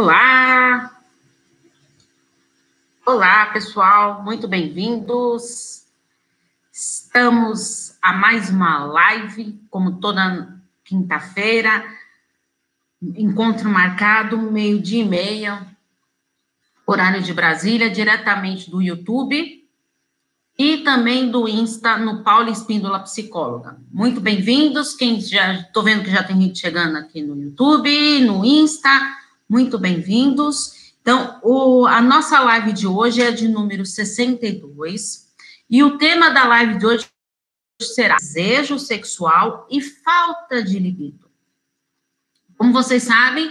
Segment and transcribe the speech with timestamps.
[0.00, 0.96] Olá!
[3.04, 5.86] Olá, pessoal, muito bem-vindos.
[6.72, 11.84] Estamos a mais uma live, como toda quinta-feira.
[13.02, 15.66] Encontro marcado, meio-dia e meia,
[16.86, 19.68] horário de Brasília, diretamente do YouTube
[20.56, 23.76] e também do Insta no Paulo Espíndola Psicóloga.
[23.90, 24.94] Muito bem-vindos.
[24.94, 29.17] Quem já estou vendo que já tem gente chegando aqui no YouTube, no Insta,
[29.48, 30.92] muito bem-vindos.
[31.00, 35.28] Então, o, a nossa live de hoje é de número 62,
[35.70, 37.06] e o tema da live de hoje
[37.80, 41.30] será desejo sexual e falta de libido.
[42.56, 43.50] Como vocês sabem,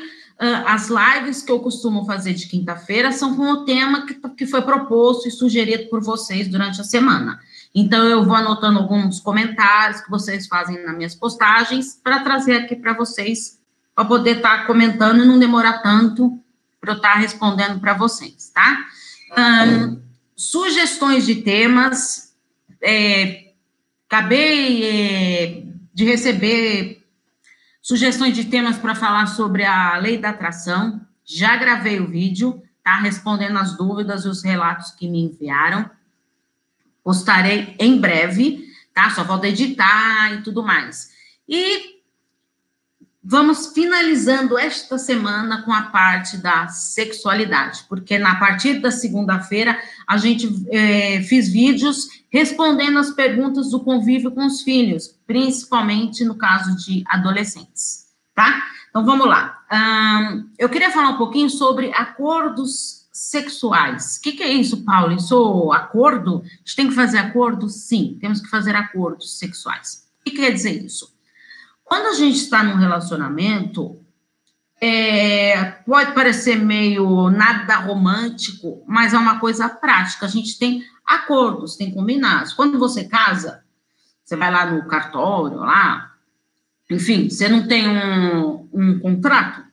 [0.65, 4.61] as lives que eu costumo fazer de quinta-feira são com o tema que, que foi
[4.61, 7.39] proposto e sugerido por vocês durante a semana.
[7.73, 12.75] Então, eu vou anotando alguns comentários que vocês fazem nas minhas postagens para trazer aqui
[12.75, 13.56] para vocês,
[13.97, 16.39] para poder estar tá comentando e não demorar tanto
[16.79, 18.85] para eu estar tá respondendo para vocês, tá?
[19.35, 19.99] Um,
[20.35, 22.35] sugestões de temas.
[22.79, 23.53] É,
[24.07, 27.03] acabei é, de receber
[27.81, 31.01] sugestões de temas para falar sobre a lei da atração.
[31.25, 32.97] Já gravei o vídeo, tá?
[32.97, 35.89] Respondendo as dúvidas e os relatos que me enviaram.
[37.03, 38.63] Postarei em breve,
[38.93, 39.09] tá?
[39.09, 41.09] Só falta editar e tudo mais.
[41.49, 41.96] E
[43.29, 50.15] Vamos finalizando esta semana com a parte da sexualidade, porque na partir da segunda-feira a
[50.15, 56.77] gente é, fiz vídeos respondendo as perguntas do convívio com os filhos, principalmente no caso
[56.77, 58.63] de adolescentes, tá?
[58.89, 59.59] Então vamos lá.
[60.57, 64.15] Eu queria falar um pouquinho sobre acordos sexuais.
[64.15, 65.13] O que, que, é isso, Paulo?
[65.13, 66.43] Isso acordo?
[66.45, 67.67] A gente tem que fazer acordo?
[67.67, 70.07] Sim, temos que fazer acordos sexuais.
[70.21, 71.16] O que quer dizer isso?
[71.87, 73.97] Quando a gente está num relacionamento,
[74.81, 80.25] é, pode parecer meio nada romântico, mas é uma coisa prática.
[80.25, 82.51] A gente tem acordos, tem combinados.
[82.51, 83.63] Quando você casa,
[84.23, 86.11] você vai lá no cartório, lá,
[86.91, 89.63] enfim, você não tem um, um contrato,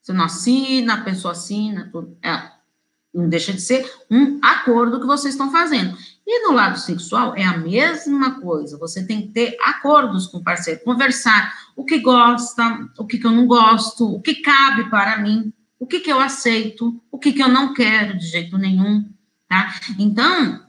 [0.00, 2.16] você não assina, a pessoa assina, tudo.
[2.22, 2.52] É,
[3.12, 5.96] não deixa de ser um acordo que vocês estão fazendo.
[6.30, 8.76] E no lado sexual é a mesma coisa.
[8.76, 13.26] Você tem que ter acordos com o parceiro, conversar o que gosta, o que, que
[13.26, 15.50] eu não gosto, o que cabe para mim,
[15.80, 19.10] o que, que eu aceito, o que, que eu não quero de jeito nenhum,
[19.48, 19.74] tá?
[19.98, 20.66] Então,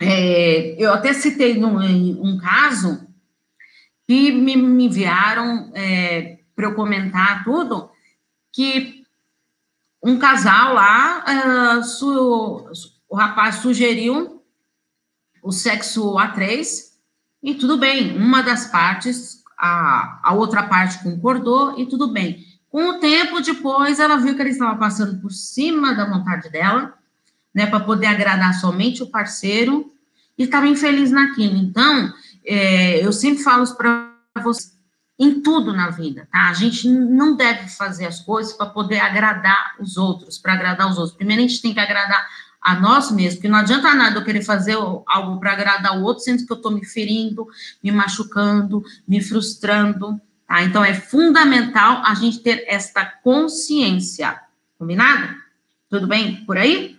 [0.00, 3.06] é, eu até citei num, um caso
[4.08, 7.90] que me, me enviaram é, para eu comentar tudo,
[8.50, 9.04] que
[10.02, 12.66] um casal lá, uh, su,
[13.10, 14.39] o rapaz sugeriu
[15.42, 16.90] o sexo A3,
[17.42, 22.44] e tudo bem, uma das partes, a, a outra parte concordou, e tudo bem.
[22.68, 26.94] Com o tempo, depois, ela viu que ele estava passando por cima da vontade dela,
[27.54, 29.92] né, para poder agradar somente o parceiro,
[30.38, 31.56] e estava infeliz naquilo.
[31.56, 32.12] Então,
[32.44, 34.70] é, eu sempre falo para você,
[35.18, 36.48] em tudo na vida, tá?
[36.48, 40.96] A gente não deve fazer as coisas para poder agradar os outros, para agradar os
[40.96, 41.14] outros.
[41.14, 42.26] Primeiro, a gente tem que agradar
[42.60, 46.22] a nós mesmos, porque não adianta nada eu querer fazer algo para agradar o outro,
[46.22, 47.46] sendo que eu estou me ferindo,
[47.82, 50.62] me machucando, me frustrando, tá?
[50.62, 54.38] Então, é fundamental a gente ter esta consciência,
[54.78, 55.34] combinado?
[55.88, 56.98] Tudo bem por aí?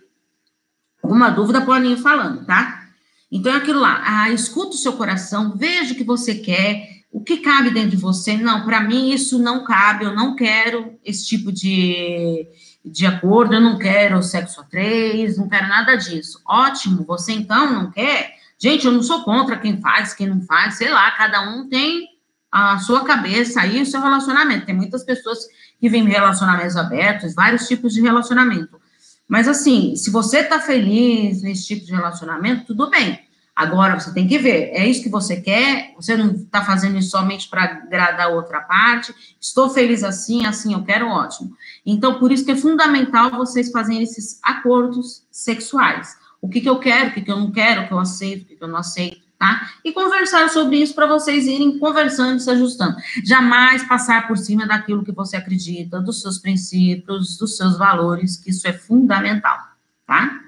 [1.02, 2.88] Alguma dúvida, ir falando, tá?
[3.30, 7.22] Então, é aquilo lá, ah, escuta o seu coração, veja o que você quer, o
[7.22, 8.36] que cabe dentro de você.
[8.36, 12.46] Não, para mim isso não cabe, eu não quero esse tipo de
[12.84, 16.40] de acordo, eu não quero sexo a três, não quero nada disso.
[16.44, 18.34] Ótimo, você então não quer?
[18.58, 22.08] Gente, eu não sou contra quem faz, quem não faz, sei lá, cada um tem
[22.50, 24.66] a sua cabeça aí, o seu relacionamento.
[24.66, 25.38] Tem muitas pessoas
[25.80, 28.80] que vêm relacionamentos abertos, vários tipos de relacionamento.
[29.26, 33.21] Mas assim, se você tá feliz nesse tipo de relacionamento, tudo bem.
[33.54, 35.92] Agora você tem que ver, é isso que você quer?
[35.96, 39.14] Você não está fazendo isso somente para agradar outra parte?
[39.38, 41.54] Estou feliz assim, assim eu quero, ótimo.
[41.84, 46.16] Então, por isso que é fundamental vocês fazerem esses acordos sexuais.
[46.40, 48.42] O que, que eu quero, o que, que eu não quero, o que eu aceito,
[48.42, 49.70] o que, que eu não aceito, tá?
[49.84, 52.96] E conversar sobre isso para vocês irem conversando e se ajustando.
[53.22, 58.50] Jamais passar por cima daquilo que você acredita, dos seus princípios, dos seus valores, que
[58.50, 59.58] isso é fundamental,
[60.06, 60.41] tá?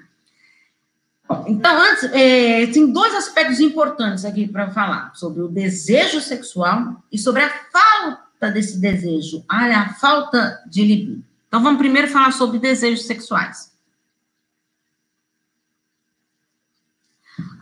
[1.47, 7.17] Então, antes, é, tem dois aspectos importantes aqui para falar sobre o desejo sexual e
[7.17, 11.23] sobre a falta desse desejo, a falta de libido.
[11.47, 13.73] Então, vamos primeiro falar sobre desejos sexuais.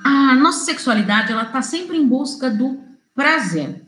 [0.04, 2.83] A nossa sexualidade, ela está sempre em busca do
[3.15, 3.81] prazer.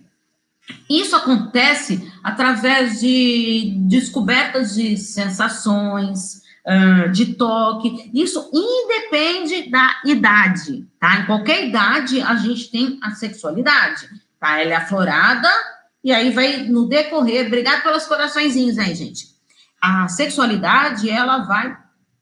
[0.89, 6.44] Isso acontece através de descobertas de sensações,
[7.11, 8.09] de toque.
[8.13, 11.19] Isso independe da idade, tá?
[11.19, 14.09] Em qualquer idade a gente tem a sexualidade,
[14.39, 14.59] tá?
[14.59, 15.49] Ela é aflorada
[16.03, 17.47] e aí vai no decorrer.
[17.47, 19.27] Obrigado pelos coraçõezinhos aí, gente.
[19.81, 21.77] A sexualidade ela vai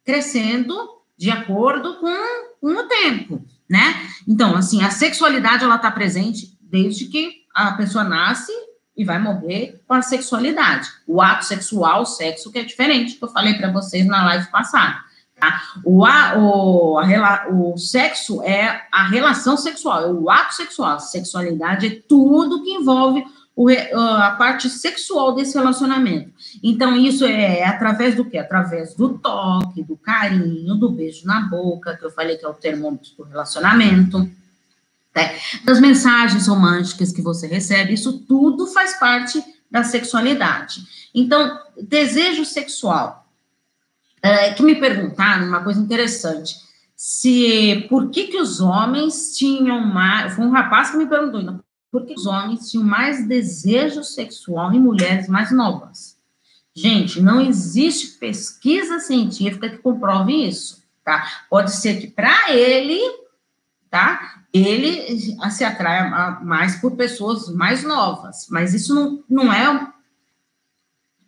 [0.05, 0.75] crescendo
[1.17, 2.13] de acordo com,
[2.59, 3.95] com o tempo, né?
[4.27, 8.51] Então, assim, a sexualidade ela está presente desde que a pessoa nasce
[8.95, 10.89] e vai morrer com a sexualidade.
[11.07, 14.49] O ato sexual, o sexo, que é diferente, que eu falei para vocês na live
[14.51, 15.01] passada.
[15.39, 15.61] Tá?
[15.83, 20.95] O, a, o, a, o sexo é a relação sexual, é o ato sexual.
[20.95, 23.25] A sexualidade é tudo que envolve
[23.55, 26.31] o, a parte sexual desse relacionamento.
[26.63, 28.37] Então, isso é, é através do quê?
[28.37, 32.53] Através do toque, do carinho, do beijo na boca, que eu falei que é o
[32.53, 34.29] termômetro do relacionamento
[35.15, 35.37] né?
[35.63, 40.83] Das mensagens românticas que você recebe, isso tudo faz parte da sexualidade.
[41.13, 43.23] Então, desejo sexual.
[44.21, 46.55] É, que me perguntaram uma coisa interessante.
[46.95, 50.33] Se por que, que os homens tinham mais.
[50.33, 51.59] Foi um rapaz que me perguntou,
[51.91, 56.17] por que os homens tinham mais desejo sexual em mulheres mais novas?
[56.75, 61.43] Gente, não existe pesquisa científica que comprove isso, tá?
[61.49, 62.99] Pode ser que para ele,
[63.93, 64.41] tá?
[64.51, 65.19] ele
[65.51, 66.09] se atrai
[66.43, 69.87] mais por pessoas mais novas, mas isso não, não é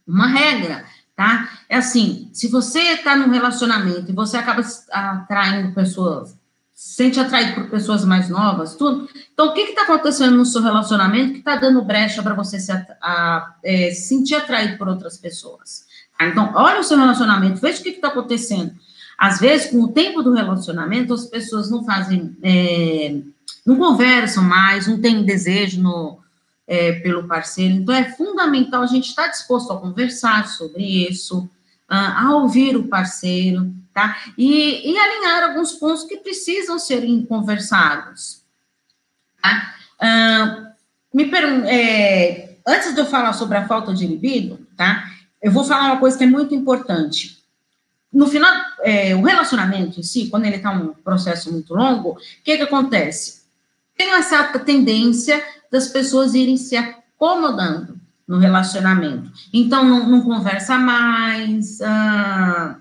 [0.08, 0.84] uma regra,
[1.16, 1.48] tá?
[1.70, 6.36] É assim, se você está num relacionamento e você acaba atraindo pessoas,
[6.74, 10.64] se sente atraído por pessoas mais novas, tudo, então o que está acontecendo no seu
[10.64, 15.18] relacionamento que está dando brecha para você se, a, é, se sentir atraído por outras
[15.18, 15.86] pessoas?
[16.18, 16.26] Tá?
[16.26, 18.74] Então, olha o seu relacionamento, veja o que está acontecendo.
[19.18, 23.16] Às vezes, com o tempo do relacionamento, as pessoas não fazem, é,
[23.66, 26.20] não conversam mais, não têm desejo no,
[26.68, 27.76] é, pelo parceiro.
[27.76, 31.50] Então, é fundamental a gente estar disposto a conversar sobre isso,
[31.88, 34.18] a ouvir o parceiro, tá?
[34.38, 38.42] E, e alinhar alguns pontos que precisam serem conversados.
[39.42, 39.76] Tá?
[40.02, 40.66] Uh,
[41.14, 41.32] me
[41.68, 45.06] é, antes de eu falar sobre a falta de libido, tá?
[45.42, 47.45] Eu vou falar uma coisa que é muito importante
[48.16, 48.50] no final,
[48.82, 52.64] é, o relacionamento em si, quando ele está um processo muito longo, o que, que
[52.64, 53.42] acontece?
[53.98, 59.30] Tem certa tendência das pessoas irem se acomodando no relacionamento.
[59.54, 62.78] Então, não, não conversa mais, ah,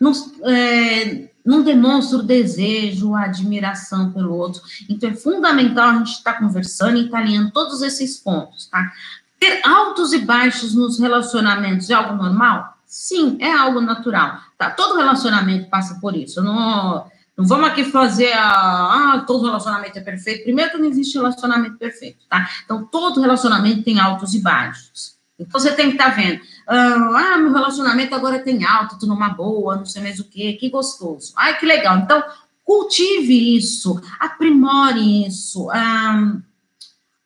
[0.00, 0.12] não,
[0.44, 4.62] é, não, demonstra o desejo, a admiração pelo outro.
[4.88, 8.90] Então, é fundamental a gente estar tá conversando e tá alinhando todos esses pontos, tá?
[9.38, 12.73] Ter altos e baixos nos relacionamentos é algo normal?
[12.94, 14.38] Sim, é algo natural.
[14.56, 14.70] Tá?
[14.70, 16.40] Todo relacionamento passa por isso.
[16.40, 17.04] Não,
[17.36, 19.14] não vamos aqui fazer a.
[19.14, 20.44] Ah, todo relacionamento é perfeito.
[20.44, 22.48] Primeiro que não existe relacionamento perfeito, tá?
[22.64, 25.16] Então, todo relacionamento tem altos e baixos.
[25.36, 26.40] Então, você tem que estar tá vendo.
[26.68, 30.70] Ah, meu relacionamento agora tem alto, tô numa boa, não sei mais o quê, que
[30.70, 31.32] gostoso.
[31.36, 31.98] Ai, que legal.
[31.98, 32.22] Então,
[32.62, 35.68] cultive isso, aprimore isso.
[35.72, 36.36] Ah,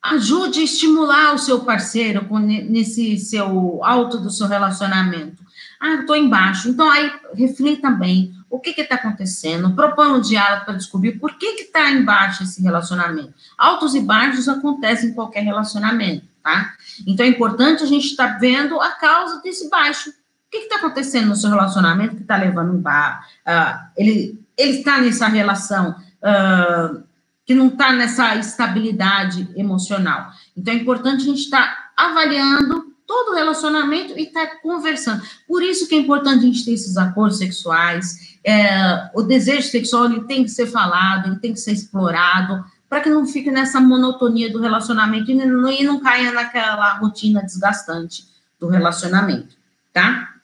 [0.01, 5.47] ajude a estimular o seu parceiro nesse seu alto do seu relacionamento.
[5.81, 6.69] Ah, estou embaixo.
[6.69, 11.47] Então, aí, reflita bem o que está acontecendo, propõe um diálogo para descobrir por que
[11.47, 13.35] está embaixo esse relacionamento.
[13.57, 16.75] Altos e baixos acontecem em qualquer relacionamento, tá?
[17.07, 20.11] Então, é importante a gente estar tá vendo a causa desse baixo.
[20.11, 23.29] O que está acontecendo no seu relacionamento que está levando um bar?
[23.47, 27.03] Uh, ele, ele está nessa relação uh,
[27.45, 30.33] que não está nessa estabilidade emocional.
[30.57, 35.23] Então, é importante a gente estar tá avaliando todo relacionamento e estar tá conversando.
[35.49, 38.37] Por isso que é importante a gente ter esses acordos sexuais.
[38.45, 43.01] É, o desejo sexual ele tem que ser falado, ele tem que ser explorado, para
[43.01, 48.27] que não fique nessa monotonia do relacionamento e não, e não caia naquela rotina desgastante
[48.61, 49.57] do relacionamento,
[49.93, 50.35] tá?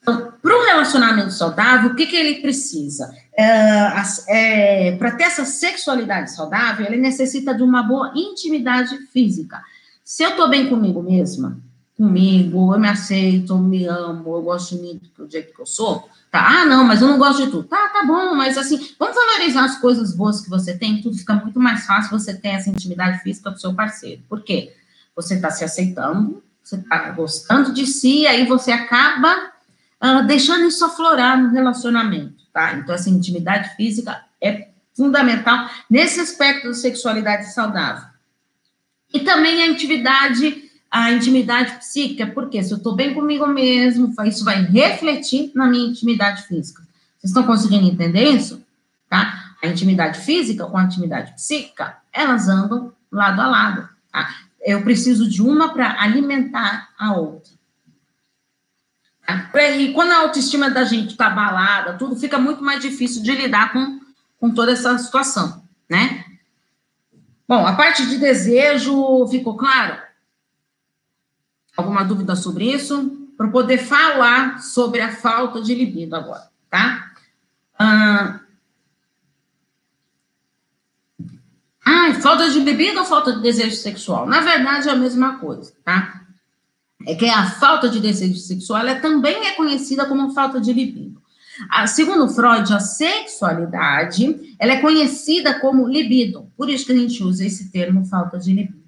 [0.00, 3.14] Então, para um relacionamento saudável, o que, que ele precisa?
[3.38, 3.92] É,
[4.28, 9.62] é, para ter essa sexualidade saudável, ele necessita de uma boa intimidade física.
[10.04, 11.60] Se eu estou bem comigo mesma,
[11.96, 15.66] comigo, eu me aceito, eu me amo, eu gosto de mim do jeito que eu
[15.66, 16.62] sou, tá?
[16.62, 17.68] Ah, não, mas eu não gosto de tudo.
[17.68, 21.34] Tá, tá bom, mas assim, vamos valorizar as coisas boas que você tem, tudo fica
[21.34, 24.22] muito mais fácil você ter essa intimidade física com o seu parceiro.
[24.28, 24.74] Por quê?
[25.14, 29.52] Você está se aceitando, você está gostando de si, aí você acaba
[30.02, 32.74] uh, deixando isso aflorar no relacionamento, tá?
[32.74, 38.11] Então, essa intimidade física é fundamental nesse aspecto da sexualidade saudável.
[39.12, 44.44] E também a intimidade, a intimidade psíquica, porque se eu estou bem comigo mesmo, isso
[44.44, 46.82] vai refletir na minha intimidade física.
[47.18, 48.64] Vocês estão conseguindo entender isso?
[49.08, 49.54] Tá?
[49.62, 53.88] A intimidade física com a intimidade psíquica, elas andam lado a lado.
[54.10, 54.28] Tá?
[54.60, 57.52] Eu preciso de uma para alimentar a outra.
[59.26, 59.50] Tá?
[59.76, 63.72] E quando a autoestima da gente está abalada, tudo fica muito mais difícil de lidar
[63.72, 64.00] com,
[64.40, 66.24] com toda essa situação, né?
[67.52, 70.00] Bom, a parte de desejo ficou claro?
[71.76, 73.28] Alguma dúvida sobre isso?
[73.36, 77.12] Para poder falar sobre a falta de libido agora, tá?
[77.78, 78.40] Ah,
[82.22, 84.26] falta de libido ou falta de desejo sexual?
[84.26, 86.22] Na verdade, é a mesma coisa, tá?
[87.06, 91.20] É que a falta de desejo sexual é também é conhecida como falta de libido.
[91.68, 97.22] A, segundo Freud, a sexualidade ela é conhecida como libido, por isso que a gente
[97.22, 98.82] usa esse termo falta de libido.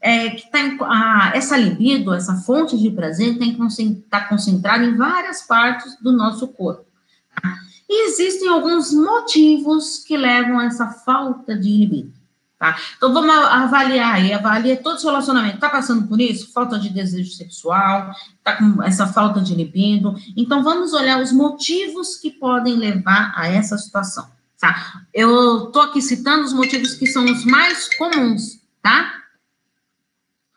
[0.00, 4.28] É, que tá em, a, essa libido, essa fonte de prazer, tem que estar tá
[4.28, 6.84] concentrada em várias partes do nosso corpo.
[7.34, 7.56] Tá?
[7.88, 12.12] E existem alguns motivos que levam a essa falta de libido.
[12.58, 12.74] Tá?
[12.96, 15.56] Então vamos avaliar aí, avaliar todo esse relacionamento.
[15.56, 16.52] Está passando por isso?
[16.54, 20.14] Falta de desejo sexual, está com essa falta de libido.
[20.34, 24.26] Então vamos olhar os motivos que podem levar a essa situação.
[24.58, 25.02] Tá?
[25.12, 29.12] Eu estou aqui citando os motivos que são os mais comuns, tá?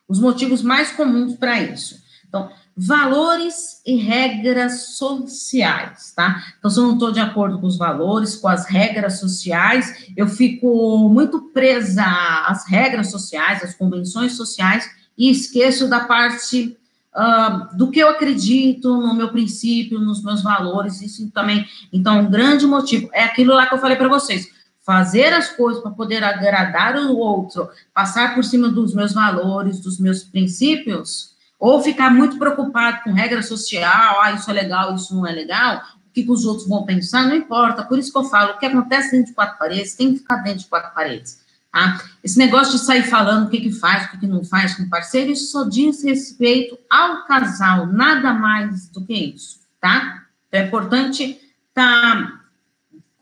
[0.07, 2.01] Os motivos mais comuns para isso.
[2.29, 6.43] Então, valores e regras sociais, tá?
[6.57, 10.27] Então, se eu não estou de acordo com os valores, com as regras sociais, eu
[10.27, 12.05] fico muito presa
[12.47, 16.77] às regras sociais, às convenções sociais, e esqueço da parte
[17.13, 21.67] uh, do que eu acredito, no meu princípio, nos meus valores, isso também.
[21.91, 24.47] Então, um grande motivo é aquilo lá que eu falei para vocês.
[24.85, 29.99] Fazer as coisas para poder agradar o outro, passar por cima dos meus valores, dos
[29.99, 31.28] meus princípios,
[31.59, 35.83] ou ficar muito preocupado com regra social, ah, isso é legal, isso não é legal,
[36.07, 37.83] o que, que os outros vão pensar, não importa.
[37.83, 40.37] Por isso que eu falo, o que acontece dentro de quatro paredes, tem que ficar
[40.37, 41.43] dentro de quatro paredes.
[41.71, 42.01] Tá?
[42.23, 44.83] Esse negócio de sair falando o que, que faz, o que, que não faz com
[44.83, 50.23] o parceiro, isso só diz respeito ao casal, nada mais do que isso, tá?
[50.47, 51.39] Então, é importante
[51.69, 52.39] estar tá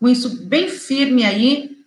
[0.00, 1.77] com isso bem firme aí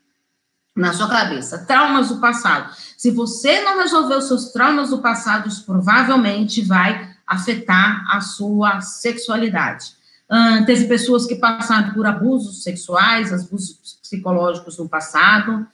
[0.81, 1.59] na sua cabeça.
[1.59, 2.75] Traumas do passado.
[2.97, 8.81] Se você não resolver os seus traumas do passado, isso provavelmente vai afetar a sua
[8.81, 9.93] sexualidade.
[10.29, 15.67] Uh, teve pessoas que passaram por abusos sexuais, abusos psicológicos no passado,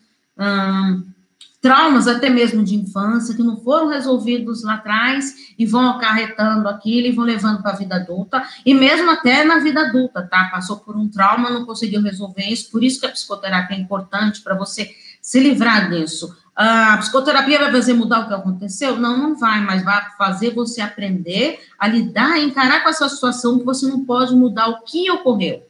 [1.62, 7.08] traumas até mesmo de infância que não foram resolvidos lá atrás e vão acarretando aquilo
[7.08, 10.50] e vão levando para a vida adulta, e mesmo até na vida adulta, tá?
[10.52, 14.42] Passou por um trauma, não conseguiu resolver isso, por isso que a psicoterapia é importante
[14.42, 16.36] para você se livrar disso.
[16.56, 18.98] A psicoterapia vai fazer mudar o que aconteceu?
[18.98, 23.66] Não, não vai, mas vai fazer você aprender a lidar, encarar com essa situação que
[23.66, 25.68] você não pode mudar o que ocorreu,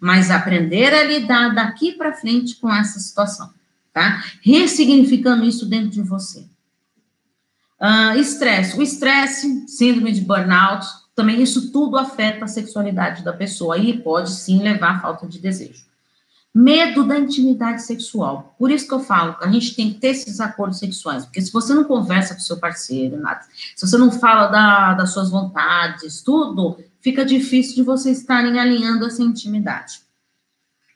[0.00, 3.50] mas aprender a lidar daqui para frente com essa situação,
[3.96, 4.22] tá?
[4.42, 6.40] Ressignificando isso dentro de você.
[7.80, 8.78] Uh, estresse.
[8.78, 14.32] O estresse, síndrome de burnout, também isso tudo afeta a sexualidade da pessoa e pode
[14.32, 15.86] sim levar à falta de desejo.
[16.54, 18.54] Medo da intimidade sexual.
[18.58, 21.40] Por isso que eu falo que a gente tem que ter esses acordos sexuais, porque
[21.40, 25.30] se você não conversa com seu parceiro, nada, se você não fala da, das suas
[25.30, 30.05] vontades, tudo, fica difícil de vocês estarem alinhando essa intimidade.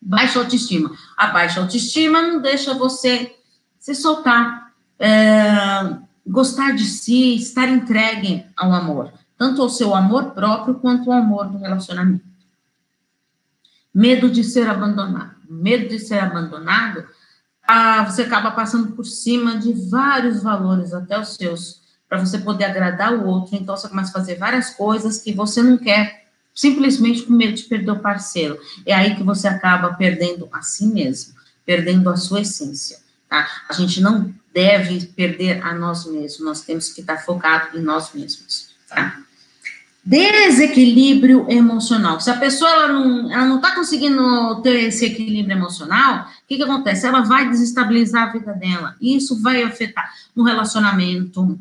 [0.00, 0.90] Baixa autoestima.
[1.16, 3.36] A baixa autoestima não deixa você
[3.78, 10.74] se soltar, é, gostar de si, estar entregue ao amor, tanto ao seu amor próprio
[10.74, 12.24] quanto ao amor do relacionamento.
[13.92, 17.04] Medo de ser abandonado medo de ser abandonado,
[17.66, 22.64] ah, você acaba passando por cima de vários valores, até os seus, para você poder
[22.64, 23.56] agradar o outro.
[23.56, 26.19] Então, você começa a fazer várias coisas que você não quer,
[26.54, 28.58] simplesmente com medo de perder o parceiro.
[28.84, 32.98] É aí que você acaba perdendo a si mesmo, perdendo a sua essência.
[33.28, 33.48] Tá?
[33.68, 38.12] A gente não deve perder a nós mesmos, nós temos que estar focado em nós
[38.12, 38.70] mesmos.
[38.88, 39.20] Tá?
[40.02, 42.20] Desequilíbrio emocional.
[42.20, 46.56] Se a pessoa ela não ela não está conseguindo ter esse equilíbrio emocional, o que,
[46.56, 47.06] que acontece?
[47.06, 48.96] Ela vai desestabilizar a vida dela.
[49.00, 51.58] E isso vai afetar no relacionamento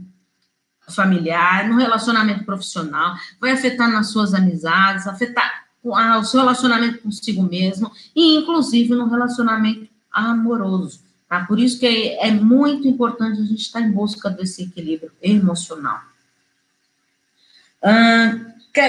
[0.89, 7.91] familiar, no relacionamento profissional, vai afetar nas suas amizades, afetar o seu relacionamento consigo mesmo
[8.15, 11.01] e, inclusive, no relacionamento amoroso.
[11.27, 11.45] Tá?
[11.45, 16.09] Por isso que é, é muito importante a gente estar em busca desse equilíbrio emocional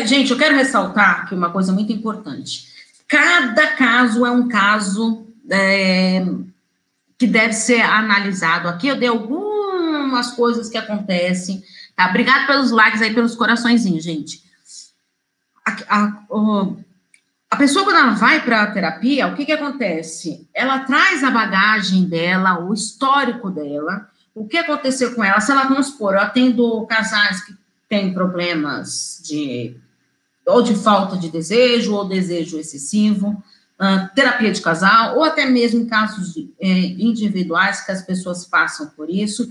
[0.06, 2.68] gente, eu quero ressaltar aqui uma coisa muito importante.
[3.08, 6.24] Cada caso é um caso é,
[7.18, 8.68] que deve ser analisado.
[8.68, 11.62] Aqui eu dei algumas coisas que acontecem.
[11.96, 12.08] Tá?
[12.08, 14.42] Obrigado pelos likes aí, pelos coraçõezinhos, gente.
[15.66, 16.22] A, a,
[17.50, 20.48] a pessoa, quando ela vai para a terapia, o que, que acontece?
[20.54, 25.40] Ela traz a bagagem dela, o histórico dela, o que aconteceu com ela?
[25.40, 27.54] Se ela, vamos supor, eu atendo casais que
[27.88, 29.76] têm problemas de
[30.46, 33.42] ou de falta de desejo, ou desejo excessivo,
[33.80, 39.08] uh, terapia de casal, ou até mesmo casos eh, individuais que as pessoas passam por
[39.08, 39.48] isso.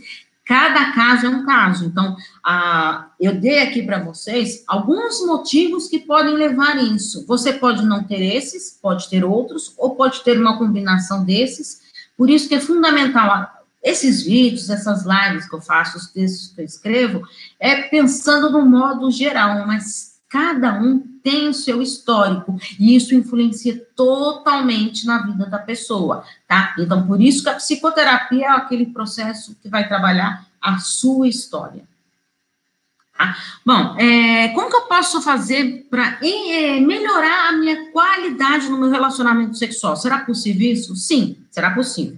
[0.50, 1.86] Cada caso é um caso.
[1.86, 7.24] Então, uh, eu dei aqui para vocês alguns motivos que podem levar a isso.
[7.28, 11.82] Você pode não ter esses, pode ter outros, ou pode ter uma combinação desses.
[12.18, 13.48] Por isso que é fundamental
[13.84, 17.22] esses vídeos, essas lives que eu faço, os textos que eu escrevo,
[17.60, 23.84] é pensando no modo geral, mas cada um tem o seu histórico e isso influencia
[23.96, 26.76] totalmente na vida da pessoa, tá?
[26.78, 31.84] Então, por isso que a psicoterapia é aquele processo que vai trabalhar a sua história.
[33.18, 33.36] Tá?
[33.66, 38.90] Bom, é, como que eu posso fazer para é, melhorar a minha qualidade no meu
[38.90, 39.98] relacionamento sexual?
[39.98, 40.96] Será possível isso?
[40.96, 42.18] Sim, será possível.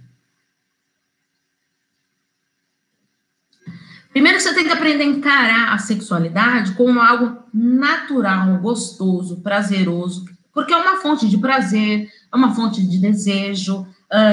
[4.11, 10.73] Primeiro você tem que aprender a encarar a sexualidade como algo natural, gostoso, prazeroso, porque
[10.73, 13.87] é uma fonte de prazer, é uma fonte de desejo,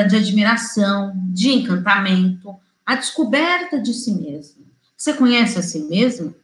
[0.08, 4.66] de admiração, de encantamento, a descoberta de si mesmo.
[4.96, 6.34] Você conhece a si mesmo?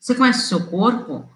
[0.00, 1.28] Você conhece o seu corpo?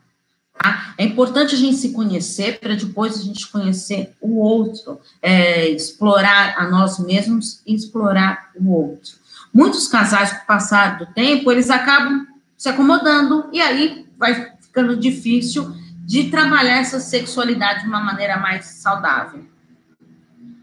[0.59, 0.95] Tá?
[0.97, 6.55] É importante a gente se conhecer para depois a gente conhecer o outro, é, explorar
[6.57, 9.22] a nós mesmos e explorar o outro.
[9.53, 14.97] Muitos casais, com o passar do tempo, eles acabam se acomodando e aí vai ficando
[14.97, 19.45] difícil de trabalhar essa sexualidade de uma maneira mais saudável.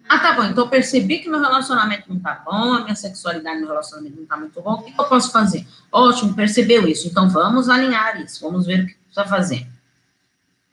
[0.07, 3.61] Ah, tá bom, então eu percebi que meu relacionamento não tá bom, a minha sexualidade
[3.61, 5.67] no relacionamento não tá muito bom, o que eu posso fazer?
[5.91, 9.67] Ótimo, percebeu isso, então vamos alinhar isso, vamos ver o que precisa fazer.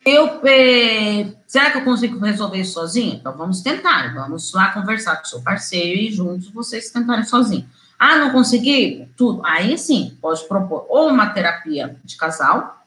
[0.07, 3.17] Eu, eh, será que eu consigo resolver isso sozinho?
[3.17, 7.69] Então vamos tentar, vamos lá conversar com o seu parceiro e juntos vocês tentarem sozinho.
[7.99, 9.09] Ah, não consegui?
[9.17, 9.43] Tudo.
[9.45, 12.85] Aí sim, pode propor ou uma terapia de casal,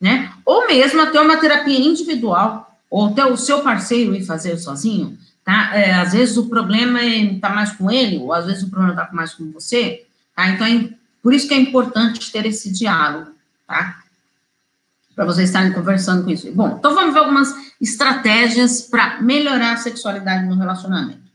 [0.00, 0.32] né?
[0.44, 5.76] Ou mesmo até uma terapia individual, ou até o seu parceiro ir fazer sozinho, tá?
[5.76, 8.94] É, às vezes o problema é, tá mais com ele, ou às vezes o problema
[8.94, 10.48] tá mais com você, tá?
[10.48, 10.88] Então, é,
[11.22, 13.32] por isso que é importante ter esse diálogo,
[13.66, 13.98] tá?
[15.14, 16.50] Para vocês estarem conversando com isso.
[16.52, 21.27] Bom, então vamos ver algumas estratégias para melhorar a sexualidade no relacionamento.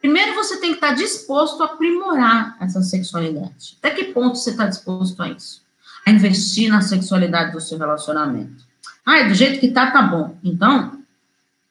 [0.00, 3.76] Primeiro, você tem que estar disposto a aprimorar essa sexualidade.
[3.78, 5.62] Até que ponto você está disposto a isso?
[6.06, 8.64] A investir na sexualidade do seu relacionamento.
[9.04, 10.38] Ah, do jeito que tá, tá bom.
[10.42, 10.98] Então,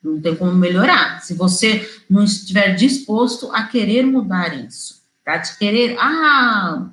[0.02, 1.20] não tem como melhorar.
[1.22, 5.36] Se você não estiver disposto a querer mudar isso, tá?
[5.36, 6.86] De querer, ah,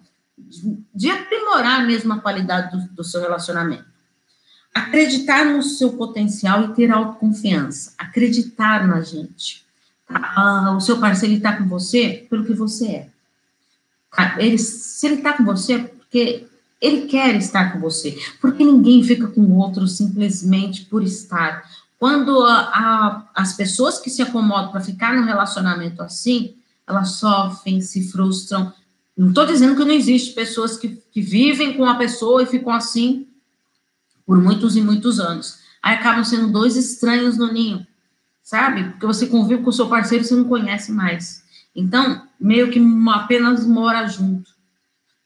[0.93, 3.85] de aprimorar mesmo a qualidade do, do seu relacionamento.
[4.73, 7.93] Acreditar no seu potencial e ter autoconfiança.
[7.97, 9.66] Acreditar na gente
[10.09, 13.09] ah, o seu parceiro está com você pelo que você é.
[14.37, 16.47] Ele, se ele está com você, é porque
[16.81, 18.17] ele quer estar com você.
[18.39, 21.63] Porque ninguém fica com o outro simplesmente por estar.
[21.99, 26.55] Quando a, a, as pessoas que se acomodam para ficar num relacionamento assim,
[26.87, 28.71] elas sofrem, se frustram.
[29.15, 32.71] Não estou dizendo que não existe pessoas que, que vivem com a pessoa e ficam
[32.71, 33.27] assim
[34.25, 35.59] por muitos e muitos anos.
[35.81, 37.85] Aí acabam sendo dois estranhos no ninho
[38.47, 38.85] sabe?
[38.91, 41.43] Porque você convive com o seu parceiro e você não conhece mais.
[41.75, 42.81] Então, meio que
[43.13, 44.49] apenas mora junto,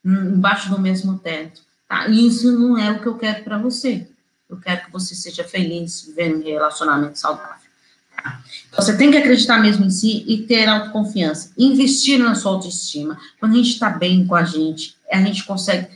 [0.03, 1.61] embaixo do mesmo teto.
[1.87, 2.07] Tá?
[2.07, 4.07] E isso não é o que eu quero para você.
[4.49, 7.69] Eu quero que você seja feliz vivendo um relacionamento saudável.
[8.15, 8.41] Tá?
[8.67, 11.53] Então, você tem que acreditar mesmo em si e ter autoconfiança.
[11.55, 13.19] Investir na sua autoestima.
[13.39, 15.87] Quando a gente está bem com a gente, a gente consegue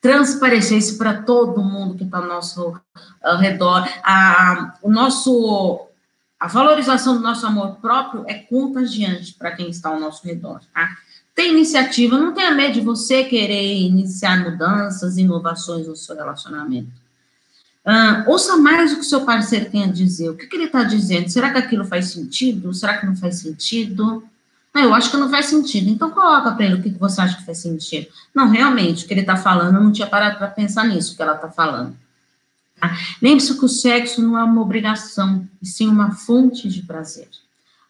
[0.00, 2.80] transparecer isso para todo mundo que está ao nosso
[3.22, 3.86] ao redor.
[4.02, 5.89] A, o nosso
[6.40, 10.96] a valorização do nosso amor próprio é contagiante para quem está ao nosso redor, tá?
[11.34, 16.90] Tem iniciativa, não tenha medo de você querer iniciar mudanças, inovações no seu relacionamento.
[18.26, 20.30] Ouça mais o que seu parceiro tem a dizer.
[20.30, 21.28] O que, que ele está dizendo?
[21.28, 22.72] Será que aquilo faz sentido?
[22.72, 24.22] Será que não faz sentido?
[24.74, 25.88] Não, eu acho que não faz sentido.
[25.88, 28.08] Então coloca para ele o que, que você acha que faz sentido.
[28.34, 31.22] Não, realmente, o que ele está falando, eu não tinha parado para pensar nisso que
[31.22, 31.96] ela está falando.
[32.80, 32.96] Tá?
[33.20, 37.28] Lembre-se que o sexo não é uma obrigação, e sim uma fonte de prazer.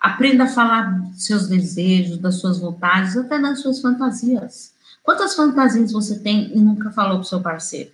[0.00, 4.72] Aprenda a falar dos seus desejos, das suas vontades, até das suas fantasias.
[5.02, 7.90] Quantas fantasias você tem e nunca falou para o seu parceiro?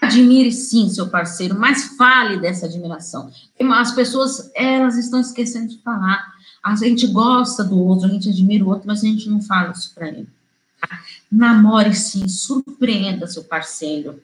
[0.00, 3.30] Admire sim seu parceiro, mas fale dessa admiração.
[3.74, 6.34] As pessoas, elas estão esquecendo de falar.
[6.62, 9.72] A gente gosta do outro, a gente admira o outro, mas a gente não fala
[9.72, 10.28] isso para ele.
[10.80, 11.00] Tá?
[11.30, 14.22] Namore sim, surpreenda seu parceiro.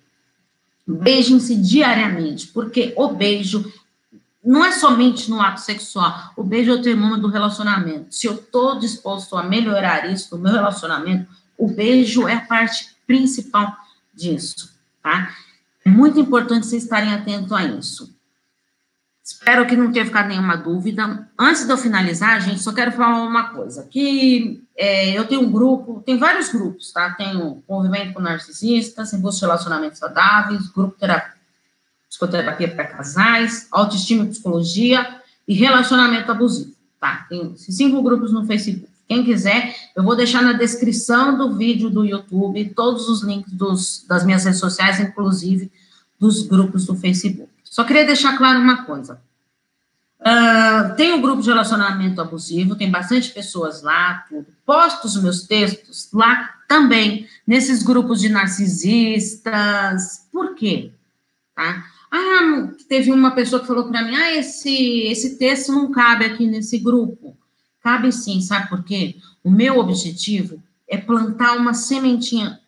[0.86, 3.72] Beijem-se diariamente, porque o beijo
[4.44, 6.32] não é somente no ato sexual.
[6.36, 8.14] O beijo é o termômetro do relacionamento.
[8.14, 12.94] Se eu estou disposto a melhorar isso no meu relacionamento, o beijo é a parte
[13.06, 13.76] principal
[14.14, 14.72] disso,
[15.02, 15.34] tá?
[15.84, 18.15] É muito importante vocês estarem atentos a isso.
[19.26, 21.28] Espero que não tenha ficado nenhuma dúvida.
[21.36, 23.82] Antes de eu finalizar, gente, só quero falar uma coisa.
[23.82, 27.10] Que é, eu tenho um grupo, tem vários grupos, tá?
[27.10, 31.34] Tenho movimento com narcisistas, em busca de relacionamentos saudáveis, grupo terapia,
[32.08, 37.26] psicoterapia para casais, autoestima e psicologia e relacionamento abusivo, tá?
[37.28, 38.88] Tem cinco grupos no Facebook.
[39.08, 44.04] Quem quiser, eu vou deixar na descrição do vídeo do YouTube todos os links dos,
[44.06, 45.68] das minhas redes sociais, inclusive
[46.16, 47.55] dos grupos do Facebook.
[47.76, 49.20] Só queria deixar claro uma coisa.
[50.18, 54.46] Uh, tem um grupo de relacionamento abusivo, tem bastante pessoas lá, tudo.
[54.64, 60.26] Posto os meus textos lá também, nesses grupos de narcisistas.
[60.32, 60.90] Por quê?
[61.54, 61.84] Tá?
[62.10, 66.46] Ah, teve uma pessoa que falou para mim: ah, esse, esse texto não cabe aqui
[66.46, 67.36] nesse grupo.
[67.82, 69.16] Cabe sim, sabe por quê?
[69.44, 72.58] O meu objetivo é plantar uma sementinha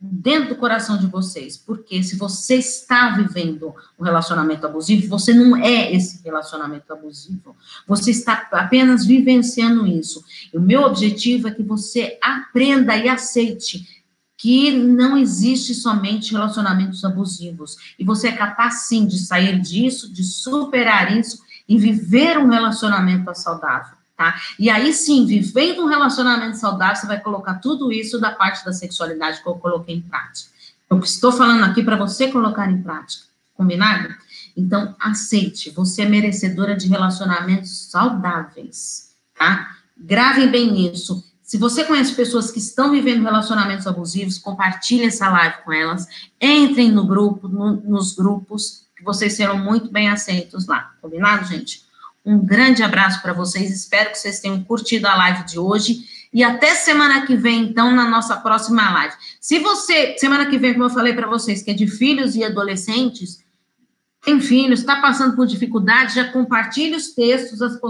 [0.00, 5.56] dentro do coração de vocês, porque se você está vivendo um relacionamento abusivo, você não
[5.56, 7.56] é esse relacionamento abusivo,
[7.86, 10.24] você está apenas vivenciando isso.
[10.52, 14.04] E o meu objetivo é que você aprenda e aceite
[14.36, 20.22] que não existe somente relacionamentos abusivos, e você é capaz sim de sair disso, de
[20.22, 24.34] superar isso e viver um relacionamento saudável tá?
[24.58, 28.72] E aí sim, vivendo um relacionamento saudável, você vai colocar tudo isso da parte da
[28.72, 30.50] sexualidade que eu coloquei em prática.
[30.90, 34.12] Eu estou falando aqui para você colocar em prática, combinado?
[34.56, 39.76] Então, aceite, você é merecedora de relacionamentos saudáveis, tá?
[39.96, 41.24] Bem isso.
[41.40, 46.06] Se você conhece pessoas que estão vivendo relacionamentos abusivos, compartilhe essa live com elas.
[46.40, 50.92] Entrem no grupo, no, nos grupos, que vocês serão muito bem aceitos lá.
[51.00, 51.87] Combinado, gente?
[52.28, 53.70] Um grande abraço para vocês.
[53.70, 56.00] Espero que vocês tenham curtido a live de hoje.
[56.30, 59.14] E até semana que vem, então, na nossa próxima live.
[59.40, 62.44] Se você, semana que vem, como eu falei para vocês, que é de filhos e
[62.44, 63.42] adolescentes,
[64.22, 67.80] tem filhos, está passando por dificuldade, já compartilhe os textos, as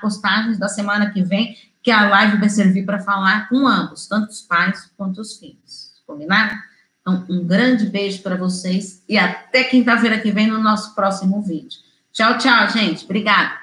[0.00, 4.30] postagens da semana que vem, que a live vai servir para falar com ambos, tanto
[4.30, 5.92] os pais quanto os filhos.
[6.06, 6.54] Combinado?
[7.02, 11.78] Então, um grande beijo para vocês e até quinta-feira que vem no nosso próximo vídeo.
[12.10, 13.04] Tchau, tchau, gente.
[13.04, 13.61] Obrigada.